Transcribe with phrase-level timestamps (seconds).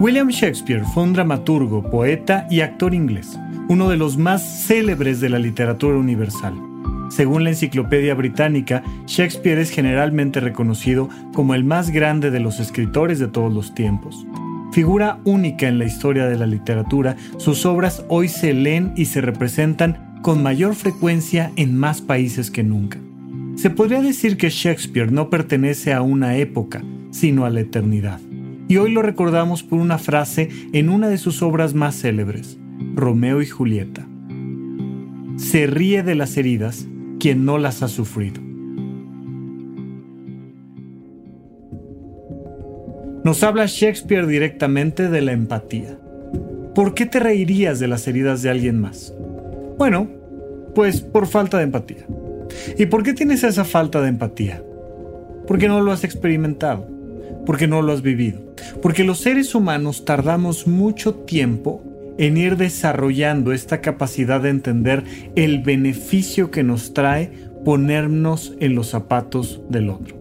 [0.00, 5.28] William Shakespeare fue un dramaturgo, poeta y actor inglés, uno de los más célebres de
[5.28, 6.52] la literatura universal.
[7.10, 13.20] Según la Enciclopedia Británica, Shakespeare es generalmente reconocido como el más grande de los escritores
[13.20, 14.26] de todos los tiempos.
[14.72, 19.20] Figura única en la historia de la literatura, sus obras hoy se leen y se
[19.20, 22.98] representan con mayor frecuencia en más países que nunca.
[23.54, 28.18] Se podría decir que Shakespeare no pertenece a una época, sino a la eternidad
[28.68, 32.58] y hoy lo recordamos por una frase en una de sus obras más célebres,
[32.94, 34.06] Romeo y Julieta.
[35.36, 36.86] Se ríe de las heridas
[37.18, 38.40] quien no las ha sufrido.
[43.24, 45.98] Nos habla Shakespeare directamente de la empatía.
[46.74, 49.14] ¿Por qué te reirías de las heridas de alguien más?
[49.78, 50.08] Bueno,
[50.74, 52.06] pues por falta de empatía.
[52.76, 54.62] ¿Y por qué tienes esa falta de empatía?
[55.46, 56.93] Porque no lo has experimentado
[57.46, 58.40] porque no lo has vivido.
[58.82, 61.82] Porque los seres humanos tardamos mucho tiempo
[62.18, 67.30] en ir desarrollando esta capacidad de entender el beneficio que nos trae
[67.64, 70.16] ponernos en los zapatos del otro.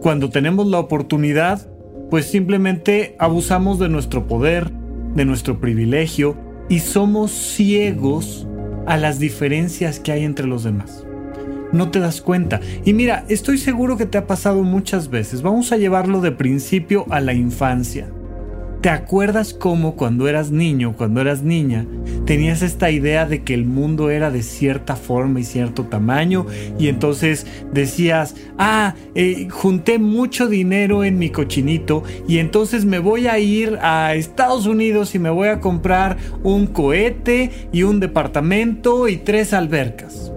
[0.00, 1.66] Cuando tenemos la oportunidad,
[2.10, 4.70] pues simplemente abusamos de nuestro poder,
[5.14, 6.36] de nuestro privilegio
[6.68, 8.46] y somos ciegos
[8.86, 11.03] a las diferencias que hay entre los demás
[11.74, 12.60] no te das cuenta.
[12.84, 15.42] Y mira, estoy seguro que te ha pasado muchas veces.
[15.42, 18.08] Vamos a llevarlo de principio a la infancia.
[18.80, 21.86] ¿Te acuerdas cómo cuando eras niño, cuando eras niña,
[22.26, 26.44] tenías esta idea de que el mundo era de cierta forma y cierto tamaño?
[26.78, 33.26] Y entonces decías, ah, eh, junté mucho dinero en mi cochinito y entonces me voy
[33.26, 39.08] a ir a Estados Unidos y me voy a comprar un cohete y un departamento
[39.08, 40.33] y tres albercas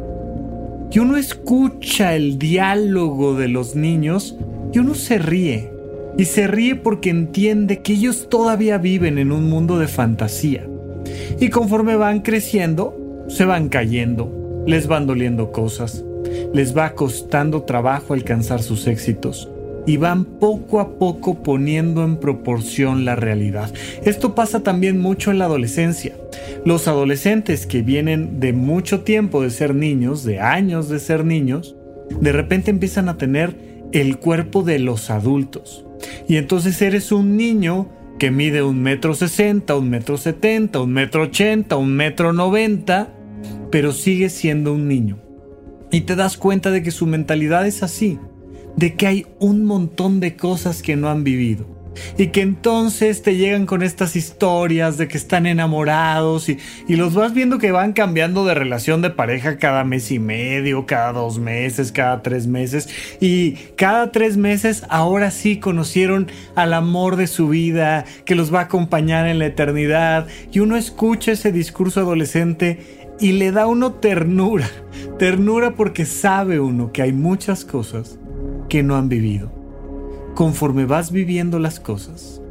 [0.92, 4.36] y uno escucha el diálogo de los niños
[4.74, 5.72] y uno se ríe.
[6.18, 10.68] Y se ríe porque entiende que ellos todavía viven en un mundo de fantasía.
[11.40, 16.04] Y conforme van creciendo, se van cayendo, les van doliendo cosas,
[16.54, 19.50] les va costando trabajo alcanzar sus éxitos
[19.86, 23.72] y van poco a poco poniendo en proporción la realidad.
[24.04, 26.16] Esto pasa también mucho en la adolescencia.
[26.68, 31.78] Los adolescentes que vienen de mucho tiempo de ser niños, de años de ser niños,
[32.20, 35.86] de repente empiezan a tener el cuerpo de los adultos.
[36.28, 37.88] Y entonces eres un niño
[38.20, 43.14] que mide un metro sesenta, un metro setenta, un metro ochenta, un metro noventa,
[43.72, 45.20] pero sigue siendo un niño.
[45.90, 48.20] Y te das cuenta de que su mentalidad es así
[48.76, 51.77] de que hay un montón de cosas que no han vivido.
[52.18, 57.34] Y que entonces te llegan con estas historias de que están enamorados y, los vas
[57.34, 61.92] viendo que van cambiando de relación de pareja cada mes y medio, cada dos meses,
[61.92, 62.90] cada tres meses.
[63.20, 68.62] Y cada tres meses ahora sí conocieron al amor de su vida que los va
[68.62, 70.28] a acompañar en la eternidad.
[70.52, 72.80] Y uno escucha ese discurso adolescente
[73.20, 74.70] y le da uno ternura.
[75.20, 78.20] Ternura porque sabe uno que hay muchas cosas
[78.70, 79.57] que no han vivido.
[80.38, 82.44] Conforme vas viviendo las cosas,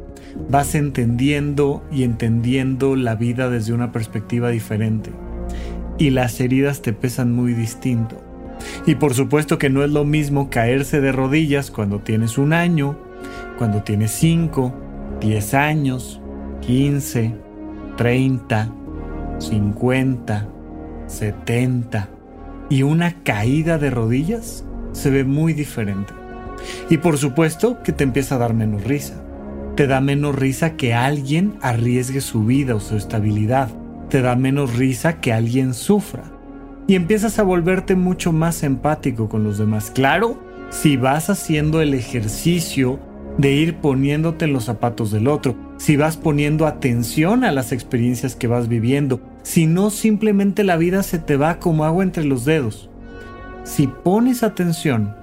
[0.49, 5.11] vas entendiendo y entendiendo la vida desde una perspectiva diferente.
[5.97, 8.21] Y las heridas te pesan muy distinto.
[8.85, 12.97] Y por supuesto que no es lo mismo caerse de rodillas cuando tienes un año,
[13.57, 14.73] cuando tienes 5,
[15.21, 16.21] 10 años,
[16.63, 17.35] 15,
[17.95, 18.69] 30,
[19.39, 20.49] 50,
[21.07, 22.09] 70.
[22.69, 26.16] Y una caída de rodillas se ve muy diferente.
[26.89, 29.15] Y por supuesto que te empieza a dar menos risa.
[29.75, 33.69] Te da menos risa que alguien arriesgue su vida o su estabilidad.
[34.09, 36.23] Te da menos risa que alguien sufra.
[36.87, 39.91] Y empiezas a volverte mucho más empático con los demás.
[39.91, 42.99] Claro, si vas haciendo el ejercicio
[43.37, 48.35] de ir poniéndote en los zapatos del otro, si vas poniendo atención a las experiencias
[48.35, 52.45] que vas viviendo, si no simplemente la vida se te va como agua entre los
[52.45, 52.89] dedos.
[53.63, 55.13] Si pones atención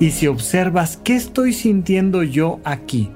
[0.00, 3.10] y si observas qué estoy sintiendo yo aquí,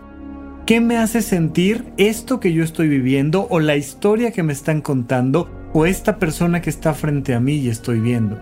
[0.66, 4.80] qué me hace sentir esto que yo estoy viviendo o la historia que me están
[4.80, 8.40] contando o esta persona que está frente a mí y estoy viendo.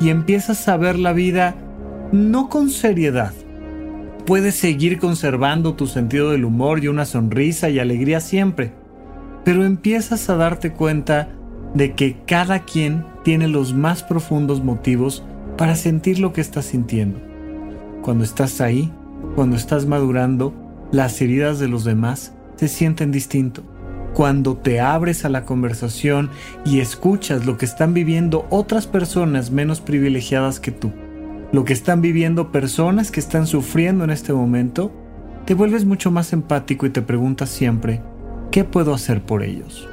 [0.00, 1.54] Y empiezas a ver la vida
[2.12, 3.32] no con seriedad,
[4.26, 8.72] puedes seguir conservando tu sentido del humor y una sonrisa y alegría siempre,
[9.44, 11.28] pero empiezas a darte cuenta
[11.74, 15.24] de que cada quien tiene los más profundos motivos
[15.56, 17.33] para sentir lo que estás sintiendo.
[18.04, 18.92] Cuando estás ahí,
[19.34, 20.54] cuando estás madurando,
[20.92, 23.62] las heridas de los demás se sienten distinto.
[24.12, 26.30] Cuando te abres a la conversación
[26.64, 30.92] y escuchas lo que están viviendo otras personas menos privilegiadas que tú
[31.54, 34.90] lo que están viviendo personas que están sufriendo en este momento,
[35.44, 38.02] te vuelves mucho más empático y te preguntas siempre,
[38.50, 39.88] ¿qué puedo hacer por ellos?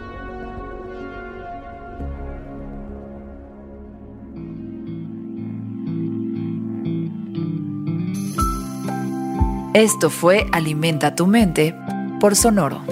[9.73, 11.73] Esto fue Alimenta tu mente
[12.19, 12.83] por Sonoro.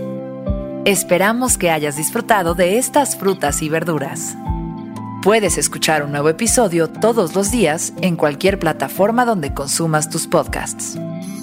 [0.86, 4.38] Esperamos que hayas disfrutado de estas frutas y verduras.
[5.22, 10.98] Puedes escuchar un nuevo episodio todos los días en cualquier plataforma donde consumas tus podcasts.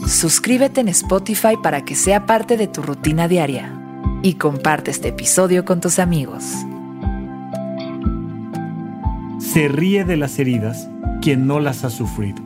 [0.08, 3.78] Suscríbete en Spotify para que sea parte de tu rutina diaria
[4.22, 6.44] y comparte este episodio con tus amigos.
[9.38, 10.88] Se ríe de las heridas
[11.20, 12.45] quien no las ha sufrido.